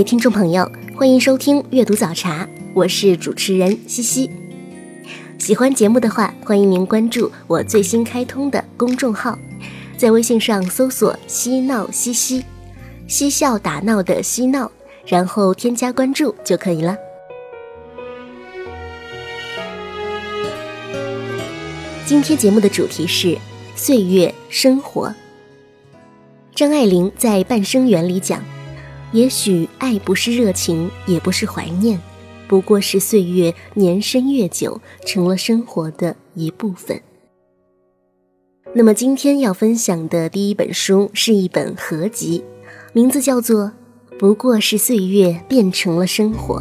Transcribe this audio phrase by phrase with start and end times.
[0.00, 4.30] 位听众朋友，欢迎收听阅读早茶，我是主持人西西。
[5.38, 9.38] 喜欢节目的话，欢迎您关注我最新开通的公众号，
[9.98, 12.42] 在微信上搜索“嬉闹西西”，
[13.06, 14.72] 嬉笑打闹的嬉闹，
[15.04, 16.96] 然后添加关注就可以了。
[22.06, 23.36] 今天节目的主题是
[23.76, 25.14] 岁月生活。
[26.54, 28.42] 张爱玲在《半生缘》里讲。
[29.12, 32.00] 也许爱不是热情，也不是怀念，
[32.46, 37.00] 不过是岁月年深月久，成了生活的一部分。
[38.72, 42.44] 那么今天要分享的第一本书是一本合集，
[42.92, 43.72] 名字叫做
[44.16, 46.60] 《不过是岁月变成了生活》。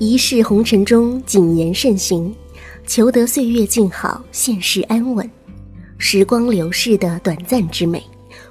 [0.00, 2.34] 一世红尘中谨言慎行，
[2.84, 5.30] 求得岁月静好，现世安稳。
[5.98, 8.02] 时光流逝的短暂之美，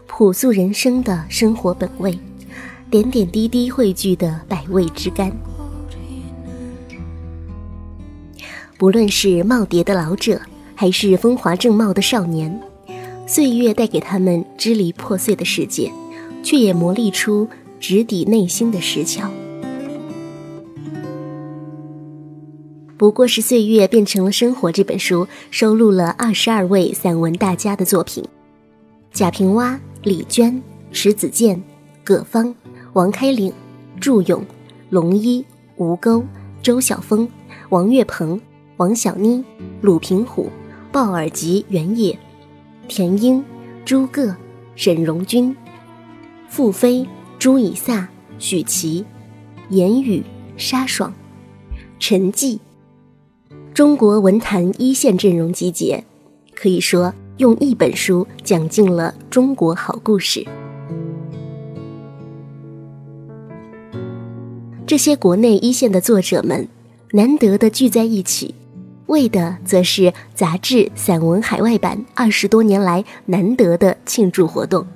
[0.07, 2.17] 朴素人生的生活本味，
[2.89, 5.31] 点点滴滴汇聚的百味之甘。
[8.77, 10.41] 不论是耄耋的老者，
[10.73, 12.59] 还是风华正茂的少年，
[13.27, 15.91] 岁月带给他们支离破碎的世界，
[16.43, 17.47] 却也磨砺出
[17.79, 19.29] 直抵内心的石桥。
[22.97, 24.71] 不过是岁月变成了生活。
[24.71, 28.23] 这本书收录了二十二位散文大家的作品：
[29.11, 30.61] 贾平凹、李娟、
[30.91, 31.61] 迟子建、
[32.03, 32.53] 葛芳、
[32.93, 33.51] 王开岭、
[33.99, 34.43] 祝勇、
[34.89, 36.23] 龙一、吴钩、
[36.61, 37.27] 周晓峰、
[37.69, 38.39] 王月鹏、
[38.77, 39.43] 王小妮、
[39.81, 40.49] 鲁平虎、
[40.91, 42.17] 鲍尔吉、原野、
[42.87, 43.43] 田英、
[43.83, 44.33] 朱个、
[44.77, 45.53] 沈荣军、
[46.47, 47.05] 傅飞、
[47.37, 48.07] 朱以撒、
[48.39, 49.05] 许琪、
[49.69, 50.23] 言语、
[50.55, 51.13] 沙爽、
[51.99, 52.57] 陈寂。
[53.75, 56.01] 中国文坛一线阵容集结，
[56.55, 60.47] 可以说用一本书讲尽了中国好故事。
[64.87, 66.65] 这些国内一线的作者们
[67.11, 68.55] 难得的聚在一起，
[69.07, 74.87] 为的则是杂志散文海外版二十多年来难得的庆祝活动。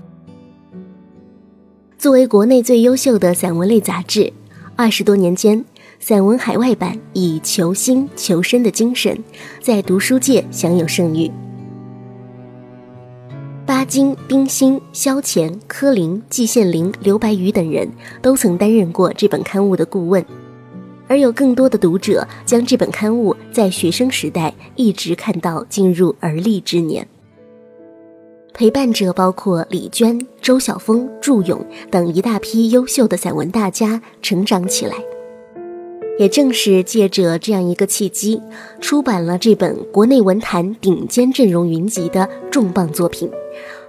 [1.97, 4.31] 作为国内最优秀的散文类杂志，
[4.78, 5.66] 二十多年间。
[6.02, 9.22] 散文海外版以求新求深的精神，
[9.62, 11.30] 在读书界享有盛誉。
[13.66, 17.88] 巴金、冰心、萧乾、柯林、季羡林、刘白羽等人
[18.22, 20.26] 都曾担任过这本刊物的顾问，
[21.08, 27.06] 而有更多的读者将这本刊物在学生时代一直看到进入而立之年。
[28.54, 34.96] 陪伴者包括李娟、周晓峰、祝勇等一大批优秀的散文大家成长起来。
[36.19, 38.41] 也正是借着这样一个契机，
[38.81, 43.31] 出版了这本国内文坛顶尖阵容云集的重磅作品。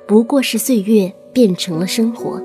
[0.06, 2.40] 不过是岁月变成了生活。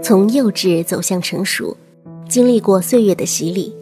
[0.00, 1.76] 从幼稚走向成熟，
[2.28, 3.74] 经历过岁月的洗礼，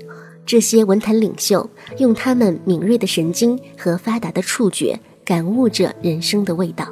[0.47, 1.69] 这些文坛领袖
[1.99, 6.87] 用他们敏锐的神经和发达的触觉，感悟着人生的味道。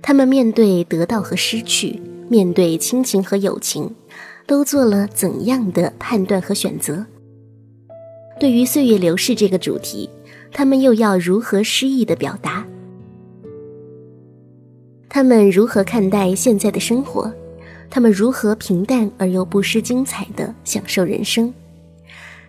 [0.00, 2.00] 他们面对得到和失去。
[2.28, 3.94] 面对亲情和友情，
[4.46, 7.04] 都做了怎样的判断和选择？
[8.40, 10.08] 对于岁月流逝这个主题，
[10.52, 12.66] 他们又要如何诗意的表达？
[15.08, 17.32] 他们如何看待现在的生活？
[17.90, 21.52] 他们如何平淡而又不失精彩的享受人生？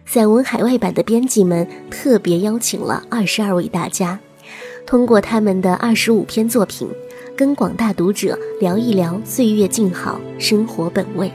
[0.05, 4.19] 散文海外版的编辑们特别邀请了二十二位大家，
[4.87, 6.87] 通过他们的二十五篇作品。
[7.37, 11.29] 跟广大读者聊一聊岁月静好，生活本味。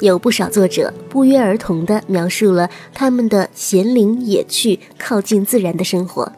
[0.00, 6.32] 有不少作者不约而同地描述了他们的闲林野趣、靠近自然的生活。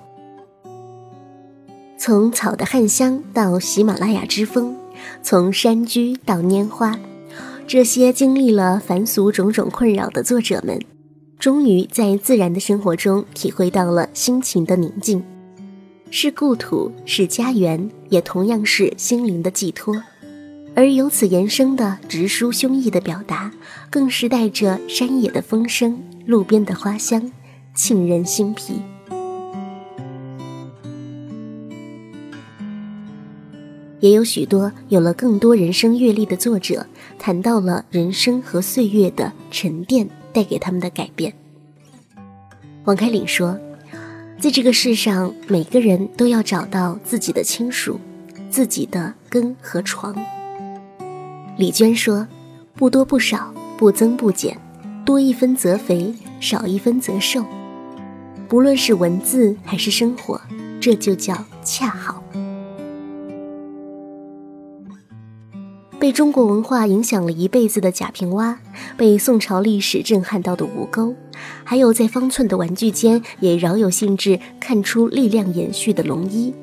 [1.96, 4.75] 从草的汉香到喜马拉雅之风，
[5.23, 6.99] 从山居到拈花，
[7.64, 10.81] 这些经历了凡俗种种困扰的作者们。
[11.38, 15.23] 终于在自然的生活中体会到了心情的宁静。
[16.11, 20.02] 是故土，是家园，也同样是心灵的寄托。
[20.75, 23.52] 而由此延伸的直抒胸臆的表达，
[23.90, 27.31] 更是带着山野的风声、路边的花香，
[27.75, 28.81] 沁人心脾。
[34.00, 36.87] 也有许多有了更多人生阅历的作者，
[37.19, 40.08] 谈到了人生和岁月的沉淀
[40.38, 41.35] 带给他们的改变。
[42.85, 43.58] 王开岭说，
[44.38, 47.99] 在这个世上，每个人都要找到自己的亲属，
[48.49, 50.14] 自己的根和床。
[51.56, 52.29] 李娟说
[52.73, 54.56] ：“不多不少，不增不减，
[55.05, 57.44] 多一分则肥，少一分则瘦。
[58.49, 60.40] 不论是文字还是生活，
[60.81, 62.18] 这就叫恰好。”
[66.08, 68.56] 被中国文化影响了一辈子的贾平凹，
[68.96, 71.14] 被宋朝历史震撼到的吴钩，
[71.64, 76.55] 还有在方寸的玩具间也饶有兴致看出力量延续的龙一。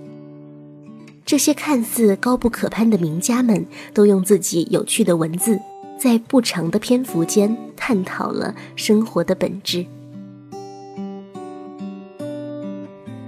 [1.28, 5.60] 这些看似高不可攀的名家们，都用自己有趣的文字，
[5.96, 9.86] 在不长的篇幅间探讨了生活的本质。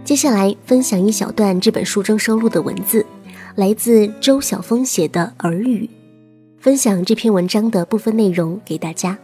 [0.04, 3.06] 接下来分享一小段这本书中收录的文字，
[3.54, 5.86] 来自周晓峰写的《耳语》，
[6.60, 9.18] 分享这篇文章的部分内容给大家。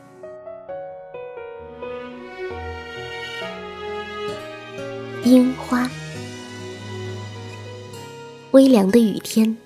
[5.24, 5.90] 樱花。
[8.52, 9.58] 微凉的雨天，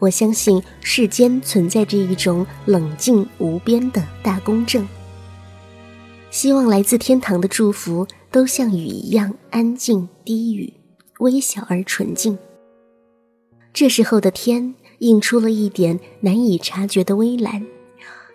[0.00, 4.86] 我相信世间存在着一种冷静无边的大公正。
[6.30, 10.74] 希望来自天堂的祝福都像雨一样安静低语，
[11.20, 12.36] 微小而纯净。
[13.72, 17.64] 这时候的天映出了一点难以察觉的微蓝，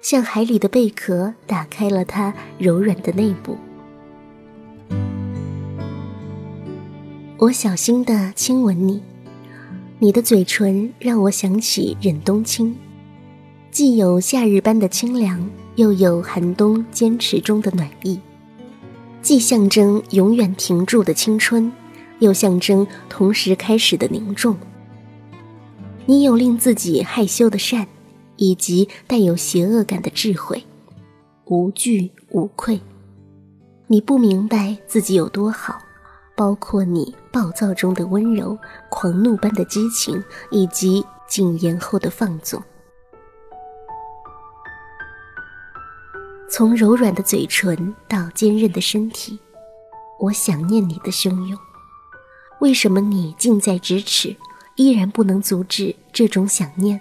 [0.02, 3.58] 像海里的贝壳打开了它柔软的内部。
[7.38, 9.02] 我小心地亲吻你。
[10.00, 12.76] 你的嘴唇让我想起忍冬青，
[13.72, 18.20] 既有夏日般的清凉，又有寒冬坚持中的暖意，
[19.22, 21.72] 既象征永远停住的青春，
[22.20, 24.58] 又象征同时开始的凝重。
[26.06, 27.88] 你有令自己害羞的善，
[28.36, 30.64] 以及带有邪恶感的智慧，
[31.46, 32.82] 无惧无愧。
[33.88, 35.80] 你不明白自己有多好。
[36.36, 38.58] 包括你暴躁中的温柔、
[38.90, 42.60] 狂怒般的激情，以及谨言后的放纵。
[46.50, 49.38] 从柔软的嘴唇到坚韧的身体，
[50.20, 51.56] 我想念你的汹涌。
[52.62, 54.36] 为什么你近在咫尺，
[54.76, 57.00] 依然不能阻止这种想念？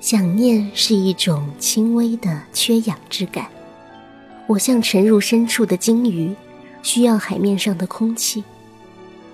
[0.00, 3.46] 想念是一种轻微的缺氧之感。
[4.46, 6.34] 我像沉入深处的鲸鱼。
[6.84, 8.42] 需要海面上的空气，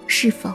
[0.07, 0.53] 是否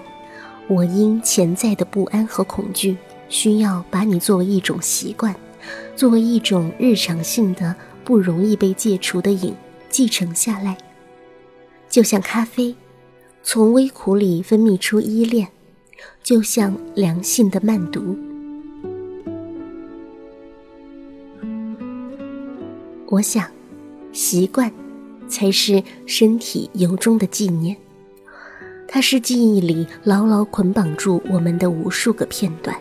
[0.68, 2.95] 我因潜在的不安和恐惧，
[3.30, 5.36] 需要把你作为一种习惯，
[5.95, 9.56] 作为一种日常性的、不容易被戒除的瘾
[9.89, 10.77] 继承下来？
[11.89, 12.75] 就像咖啡，
[13.42, 15.48] 从微苦里分泌出依恋，
[16.24, 18.18] 就像良性的慢读。
[23.08, 23.46] 我想，
[24.12, 24.72] 习惯。
[25.30, 27.76] 才是身体由衷的纪念，
[28.88, 32.76] 它是记忆里牢牢捆绑住我们的无数个片段。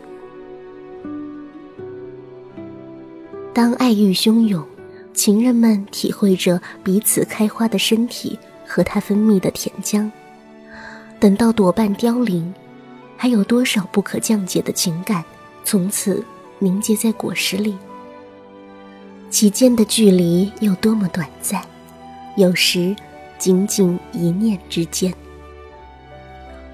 [3.55, 4.63] 当爱欲汹涌，
[5.15, 10.11] 情人们体会着彼此开花的身体和它分泌的甜浆。
[11.19, 12.53] 等到朵瓣凋零，
[13.23, 15.25] 还有多少不可降解的情感
[15.65, 16.25] 从此
[16.59, 17.79] 凝结在果实里？
[19.31, 21.63] 其间的距离有多么短暂？
[22.37, 22.97] 有时，
[23.39, 25.15] 仅仅一念之间。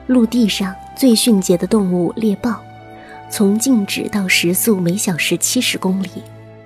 [0.06, 2.58] 陆地上最迅捷的动物猎豹，
[3.30, 6.08] 从静止到时速每小时七十公里，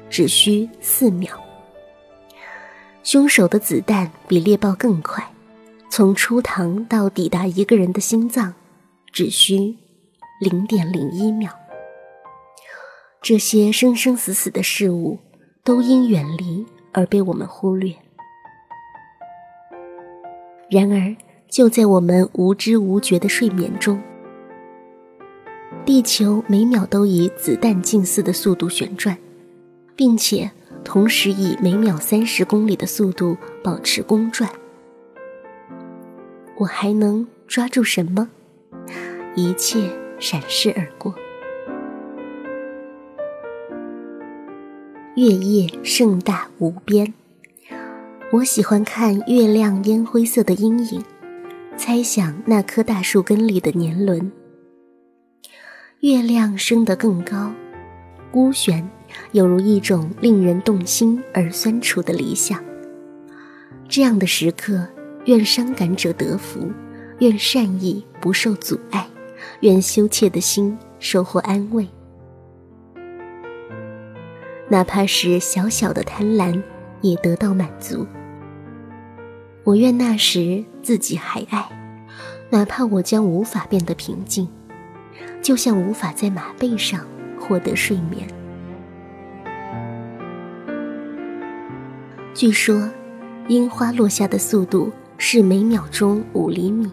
[0.09, 1.33] 只需四秒。
[3.03, 5.29] 凶手的子弹比猎豹更快，
[5.91, 8.55] 从出膛到抵达一个人的心脏，
[9.13, 9.77] 只需
[10.41, 11.53] 零点零一秒。
[13.21, 15.19] 这些生生死死的事物，
[15.63, 17.95] 都因远离而被我们忽略。
[20.69, 21.15] 然而，
[21.49, 24.03] 就在我们无知无觉的睡眠中，
[25.85, 29.17] 地球每秒都以子弹近似的速度旋转，
[29.95, 30.51] 并且
[30.83, 34.51] 同时以每秒三十公里的速度保持公转。
[36.57, 38.31] 我还能抓住什么？
[39.35, 41.15] 一切闪逝而过。
[45.17, 47.13] 月夜盛大无边。
[48.33, 51.05] 我喜欢看月亮烟灰色的阴影，
[51.77, 54.33] 猜想那棵大树根里的年轮。
[56.01, 57.53] 月亮升得更高，
[58.31, 58.89] 孤悬，
[59.33, 62.59] 犹如一种令人动心而酸楚的理想。
[63.89, 64.89] 这样的时刻，
[65.27, 66.73] 愿伤感者得福，
[67.21, 69.07] 愿善意不受阻碍，
[69.63, 71.89] 愿羞怯的心收获安慰。
[74.69, 76.61] 哪怕是小小的贪婪，
[77.01, 78.05] 也得到满足。
[79.63, 81.65] 我愿那时自己还爱，
[82.51, 84.49] 哪怕我将无法变得平静，
[85.41, 87.07] 就像无法在马背上
[87.39, 88.27] 获得睡眠。
[92.35, 92.91] 据说，
[93.47, 96.91] 樱花落下的速度是每秒钟五厘米，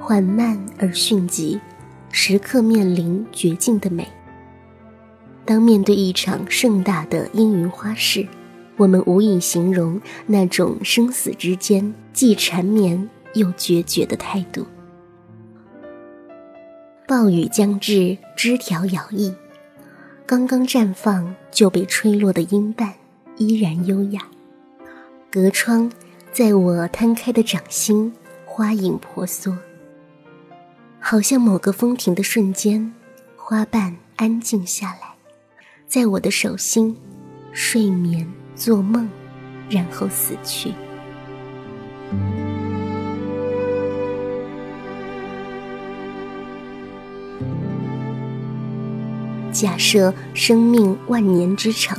[0.00, 1.60] 缓慢而迅疾，
[2.10, 4.08] 时刻面临绝境的美。
[5.44, 8.26] 当面对一场盛大的阴云花事，
[8.76, 14.66] 我们无以形容那种生死之间既缠绵又决绝的态度。
[17.06, 19.34] 暴雨将至，枝条摇曳，
[20.26, 22.94] 刚刚绽放就被吹落的樱瓣
[23.36, 24.22] 依然优雅。
[25.30, 25.92] 隔窗，
[26.32, 28.12] 在我摊开的掌心，
[28.46, 29.56] 花影婆娑，
[31.02, 32.92] 好像某个风停的瞬间，
[33.34, 35.10] 花瓣安静下来。
[35.88, 36.96] 在我的手心，
[37.52, 39.08] 睡眠做梦，
[39.68, 40.72] 然后死去。
[49.50, 51.98] 假设生命万年之长，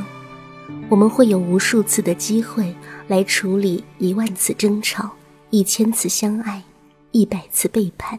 [0.88, 2.74] 我们会有无数次的机会
[3.08, 5.10] 来处理一万次争吵、
[5.50, 6.64] 一千次相爱、
[7.12, 8.18] 一百次背叛。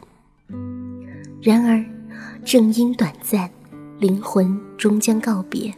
[1.43, 1.85] 然而，
[2.45, 3.51] 正因短暂。
[3.99, 5.73] 灵魂终将告别，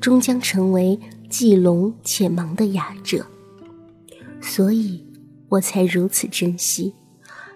[0.00, 0.96] 终将成为
[1.28, 3.26] 既聋且盲的哑者，
[4.40, 5.04] 所以
[5.48, 6.94] 我才如此珍惜，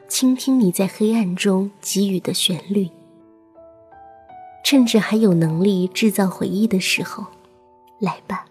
[0.09, 2.89] 倾听你在黑暗中给予的旋律。
[4.65, 7.25] 趁着还有能力制造回忆的时候，
[8.01, 8.45] 来吧，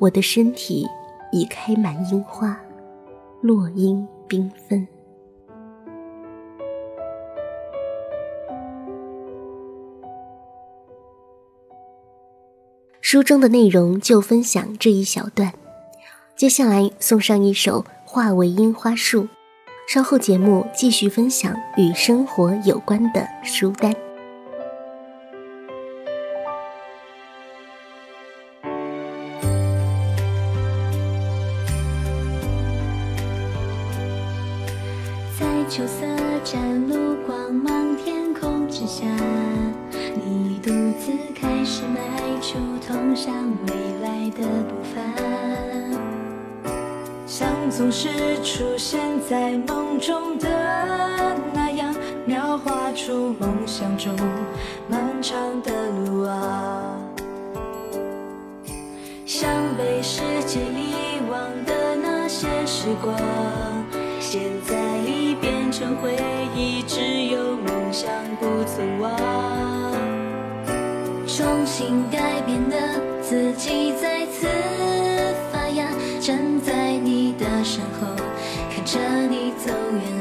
[0.00, 0.84] 我的身体
[1.30, 2.60] 已开满樱花，
[3.40, 4.84] 落英缤纷。
[13.12, 15.52] 书中的内容就分享这一小段，
[16.34, 19.24] 接下来送上一首《化为樱花树》，
[19.86, 23.94] 稍后节目继续分享与生活有关的书单。
[35.38, 36.06] 在秋色
[36.42, 39.04] 展露光芒天空之下。
[40.14, 42.00] 你独自开始迈
[42.40, 43.34] 出通向
[43.66, 45.00] 未来的步伐，
[47.26, 48.08] 像总是
[48.42, 50.48] 出现在梦中的
[51.54, 51.94] 那样，
[52.26, 54.14] 描画出梦想中
[54.88, 56.98] 漫长的路啊。
[59.24, 63.16] 像被时间遗忘的那些时光，
[64.20, 66.16] 现在已变成回
[66.54, 69.61] 忆，只有梦想不曾忘。
[71.42, 72.76] 重新改变的
[73.20, 74.46] 自己再次
[75.52, 75.88] 发芽，
[76.20, 78.06] 站在你的身后，
[78.70, 80.11] 看着你走远。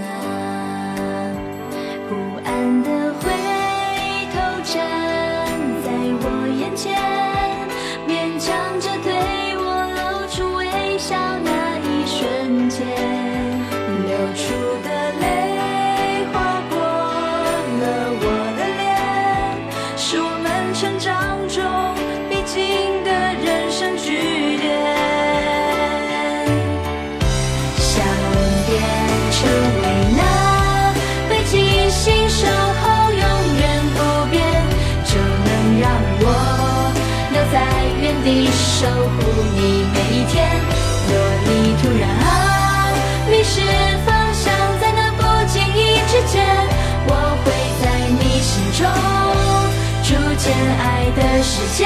[38.81, 39.21] 守护
[39.53, 40.49] 你每一天。
[41.07, 41.13] 若
[41.45, 41.49] 你
[41.83, 42.89] 突然啊
[43.29, 43.61] 迷失
[44.07, 45.21] 方向，在那不
[45.53, 46.41] 经意之间，
[47.05, 47.09] 我
[47.43, 47.45] 会
[47.79, 48.81] 在你心中
[50.01, 50.81] 筑建爱
[51.15, 51.85] 的世界，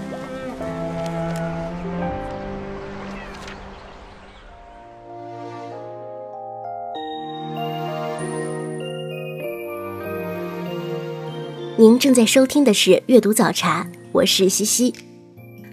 [11.81, 14.93] 您正在收听的是《阅读早茶》，我是西西，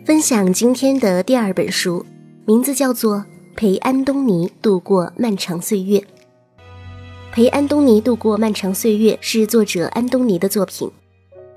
[0.07, 2.07] 分享今天的第二本书，
[2.47, 3.17] 名字叫做
[3.55, 5.99] 《陪安东尼度过漫长岁月》。
[7.31, 10.91] 陪安东尼度过漫长岁月是作者安东尼的作品。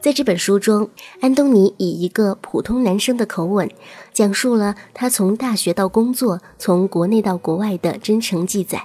[0.01, 0.89] 在这本书中，
[1.21, 3.71] 安东尼以一个普通男生的口吻，
[4.11, 8.83] 讲述了他从大学到工作，从国内到国外的真诚记载。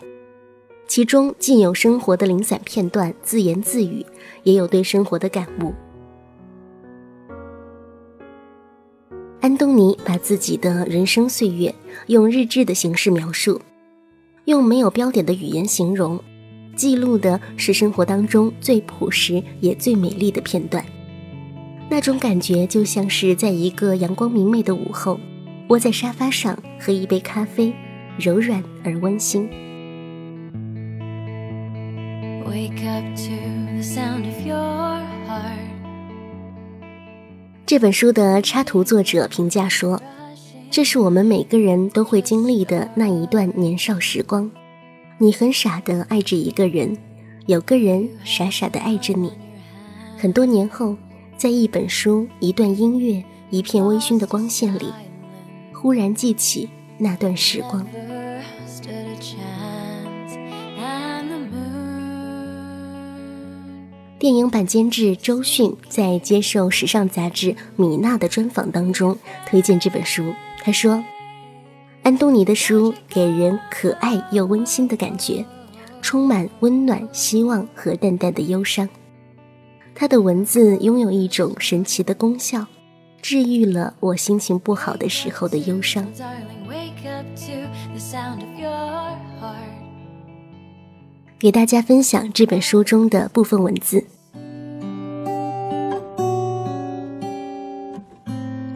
[0.87, 4.07] 其中既有生活的零散片段，自言自语，
[4.45, 5.75] 也有对生活的感悟。
[9.41, 11.75] 安东尼把自己的人生岁月
[12.07, 13.61] 用日志的形式描述，
[14.47, 16.19] 用没有标点的语言形容，
[16.75, 20.85] 记录的是生活当中最朴实也最美丽的片段。
[21.89, 25.21] 那种感觉就像是在一个阳光明媚的午后，
[25.69, 27.73] 窝在沙发上喝一杯咖啡，
[28.19, 29.49] 柔软而温馨。
[37.67, 40.01] 这本书的插图作者评价说
[40.71, 44.51] ：“这是我们每个人都会经历的那一段年少时光。
[45.19, 46.97] 你很傻的爱着一个人，
[47.47, 49.33] 有个人傻傻的爱着你。
[50.17, 50.97] 很多年后，
[51.37, 54.93] 在一本书、一段音乐、一片微醺的光线里，
[55.73, 57.85] 忽然记起那段时光。”
[64.19, 70.35] 电影版监制周迅在接受时尚杂志《米娜》的专访当中推荐这本书。
[70.63, 71.05] 他说
[72.03, 75.45] ：“安东尼的书给人可爱又温馨的感觉，
[76.01, 78.89] 充满温暖、希望和淡淡的忧伤。
[79.95, 82.65] 他的文字拥有一种神奇的功效，
[83.21, 86.07] 治愈了我心情不好的时候的忧伤。”
[91.39, 94.03] 给大家分享这本书中的部分文字。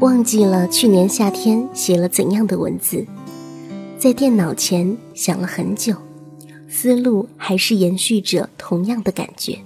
[0.01, 3.07] 忘记了去年夏天写了怎样的文字，
[3.99, 5.95] 在电脑前想了很久，
[6.69, 9.59] 思路还是延续着同样的感觉，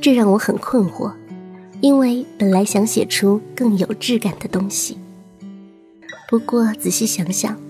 [0.00, 1.12] 这让我很困惑，
[1.80, 4.96] 因为本来想写出更有质感的东西。
[6.30, 7.60] 不过仔细想想，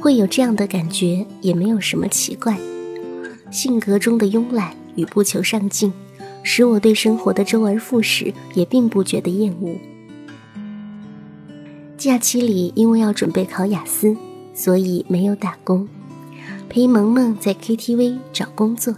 [0.00, 2.58] 会有这样的感觉也没有什么奇怪。
[3.50, 5.92] 性格中的慵懒与不求上进，
[6.42, 9.74] 使我对生活的周而复始也并不觉得厌恶。
[11.96, 14.16] 假期里，因为要准备考雅思，
[14.54, 15.88] 所以没有打工，
[16.68, 18.94] 陪萌萌在 KTV 找工作。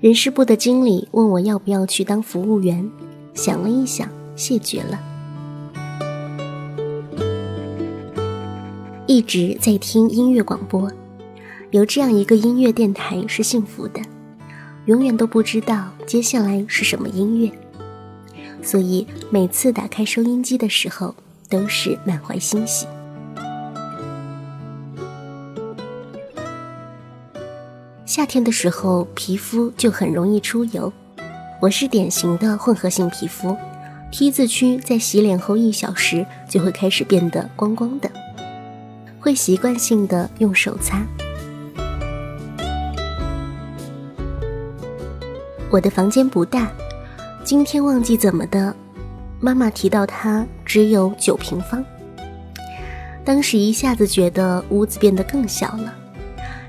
[0.00, 2.88] 人事部的经理问我要不要去当服务员，
[3.34, 5.00] 想了一想，谢绝了。
[9.06, 10.90] 一直在听音乐广播。
[11.76, 14.00] 有这样一个音乐电台是幸福的，
[14.86, 17.52] 永远都不知道接下来是什么音乐，
[18.62, 21.14] 所以每次打开收音机的时候
[21.50, 22.86] 都是满怀欣喜。
[28.06, 30.90] 夏天的时候皮肤就很容易出油，
[31.60, 33.54] 我是典型的混合性皮肤
[34.10, 38.10] ，T 字区在洗脸后一小时就会开始变得光光的，
[39.20, 41.06] 会习惯性的用手擦。
[45.68, 46.70] 我的房间不大，
[47.42, 48.74] 今天忘记怎么的，
[49.40, 51.84] 妈妈提到它只有九平方。
[53.24, 55.92] 当时一下子觉得屋子变得更小了，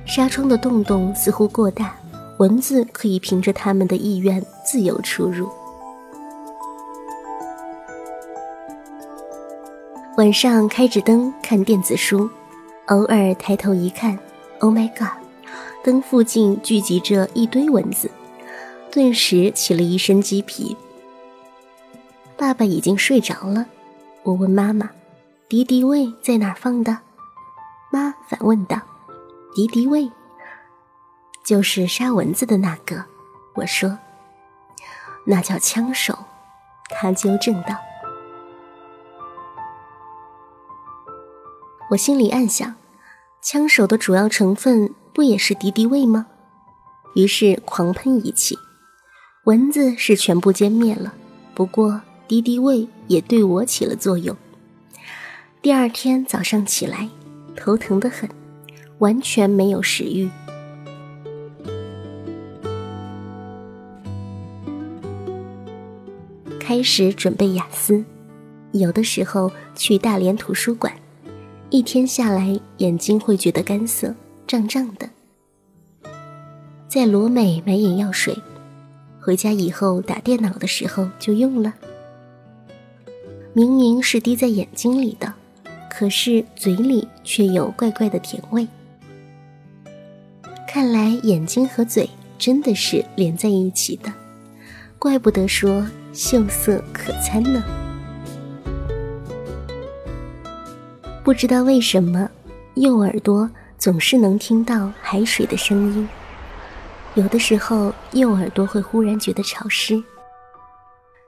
[0.05, 1.95] 纱窗的洞洞似乎过大，
[2.39, 5.47] 蚊子可以凭着他们的意愿自由出入。
[10.17, 12.27] 晚上开着灯看电子书，
[12.87, 14.17] 偶尔抬头一看
[14.59, 15.23] ，Oh my god，
[15.83, 18.09] 灯附近聚集着一堆蚊子。
[18.97, 20.75] 顿时起了一身鸡皮。
[22.35, 23.67] 爸爸已经睡着了，
[24.23, 24.89] 我问妈妈
[25.47, 26.97] ：“敌敌畏在哪儿放的？”
[27.93, 28.81] 妈反问道
[29.53, 30.11] ：“敌敌畏，
[31.43, 33.05] 就是杀蚊子的那个。”
[33.53, 33.99] 我说
[35.27, 36.17] ：“那叫枪手。”
[36.89, 37.75] 他纠正道。
[41.91, 42.73] 我心里暗想：
[43.43, 46.25] 枪手的主要成分不也是敌敌畏吗？
[47.13, 48.57] 于是狂喷一气。
[49.47, 51.13] 蚊子是全部歼灭了，
[51.53, 54.35] 不过敌敌畏也对我起了作用。
[55.61, 57.07] 第二天早上起来，
[57.55, 58.29] 头疼得很，
[58.97, 60.29] 完全没有食欲。
[66.59, 68.03] 开始准备雅思，
[68.73, 70.91] 有的时候去大连图书馆，
[71.69, 74.13] 一天下来眼睛会觉得干涩、
[74.45, 75.09] 胀胀的。
[76.89, 78.37] 在罗美买眼药水，
[79.27, 81.73] 回家以后打电脑的时候就用了。
[83.51, 85.33] 明明是滴在眼睛里的，
[85.91, 88.65] 可是嘴里却有怪怪的甜味。
[90.65, 92.09] 看来眼睛和嘴
[92.39, 94.13] 真的是连在一起的，
[94.97, 95.85] 怪不得说。
[96.13, 97.61] 秀色可餐呢。
[101.21, 102.29] 不知道为什么，
[102.75, 106.07] 右耳朵总是能听到海水的声音。
[107.17, 109.99] 有的时候，右耳朵会忽然觉得潮湿，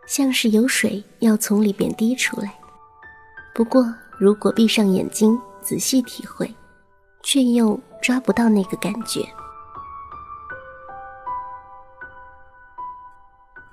[0.06, 2.54] 像是有水要从里边滴出来。
[3.56, 3.84] 不过，
[4.20, 6.54] 如果闭上眼睛仔细体会，
[7.24, 9.28] 却又抓不到那个感觉。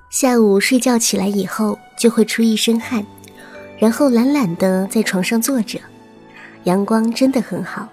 [0.08, 3.04] 下午睡觉起来以后，就会出一身汗，
[3.78, 5.78] 然后懒懒的在床上坐着。
[6.64, 7.86] 阳光真的很好，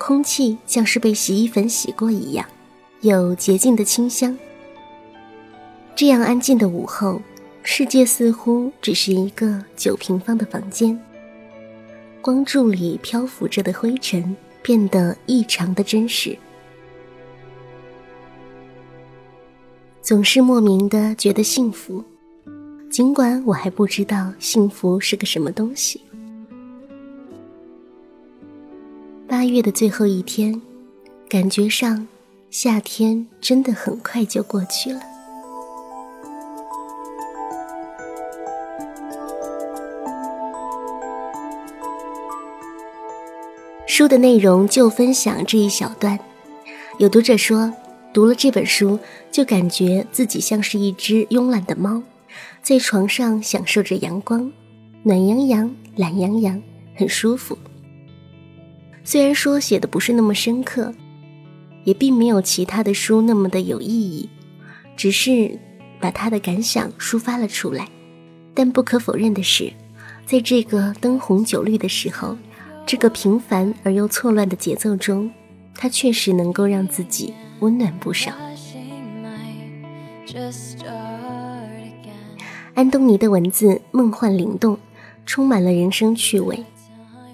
[0.00, 2.44] 空气像是被洗衣粉洗过一样，
[3.02, 4.38] 有洁净的清香。
[5.96, 7.20] 这样安静的午后，
[7.64, 10.96] 世界似乎只是一个九平方的房间。
[12.20, 16.38] 光柱里漂浮着的灰尘变得异常的真实。
[20.00, 22.04] 总是莫名的觉得幸福，
[22.88, 26.00] 尽管我还不知道幸福是个什么东西。
[29.26, 30.62] 八月的最后一天，
[31.28, 32.06] 感觉上
[32.52, 35.00] 夏天真的很快就过去了。
[43.86, 46.18] 书的内容就分享这一小段，
[46.98, 47.72] 有读者说。
[48.12, 48.98] 读了这本书，
[49.30, 52.02] 就感觉自己像是一只慵懒的猫，
[52.62, 54.52] 在床上享受着阳光，
[55.02, 56.62] 暖洋洋、懒洋洋，
[56.94, 57.56] 很舒服。
[59.02, 60.92] 虽然说写的不是那么深刻，
[61.84, 64.28] 也并没有其他的书那么的有意义，
[64.96, 65.58] 只是
[66.00, 67.88] 把他的感想抒发了出来。
[68.54, 69.72] 但不可否认的是，
[70.26, 72.36] 在这个灯红酒绿的时候，
[72.84, 75.30] 这个平凡而又错乱的节奏中，
[75.74, 77.34] 他确实能够让自己。
[77.60, 78.32] 温暖不少。
[82.74, 84.76] 安东尼的文字梦幻灵动，
[85.24, 86.64] 充满了人生趣味，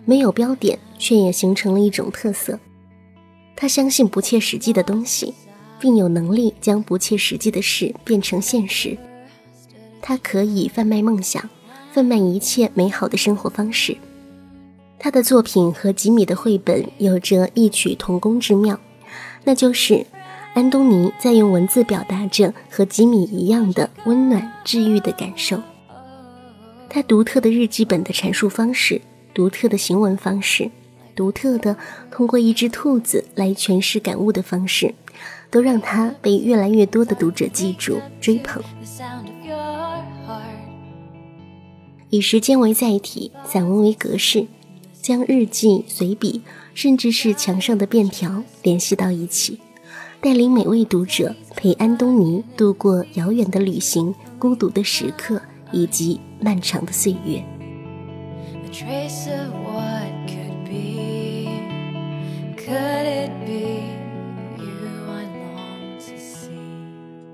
[0.04, 2.61] 没有标点，却也形成了一种特色。
[3.61, 5.35] 他相信不切实际的东西，
[5.81, 8.97] 并有能力将不切实际的事变成现实。
[10.01, 11.51] 他可以贩卖梦想，
[11.92, 13.97] 贩卖一切美好的生活方式。
[14.97, 18.79] 他的作品和吉米的绘本有着异曲同工之妙，
[19.42, 20.07] 那就是。
[20.55, 25.61] 安东尼在用文字表达着和吉米一样的温暖治愈的感受。
[26.88, 29.01] 他独特的日记本的阐述方式，
[29.33, 30.68] 独特的行文方式，
[31.18, 31.76] 独特的
[32.12, 34.94] 通过一只兔子来诠释感悟的方式，
[35.50, 38.62] 都让他被越来越多的读者记住、追捧。
[42.11, 44.46] 以时间为载体，散文为格式，
[45.02, 49.59] 将日记、随笔，甚至是墙上的便条联系到一起。
[50.20, 57.42] 带领每位读者陪安东尼度过遥远的旅行、孤独的时刻以及漫长的岁月。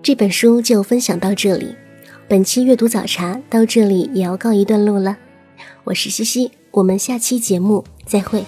[0.02, 1.74] 这本书就分享到这里，
[2.28, 5.16] 本期阅读早茶到这里也要告一段落了。
[5.84, 8.44] 我是西西，我们下期节目再会。